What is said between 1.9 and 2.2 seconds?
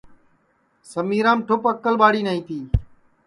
ٻاڑِ